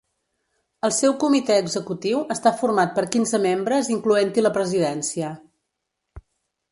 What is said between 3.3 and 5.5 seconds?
membres incloent-hi la presidència.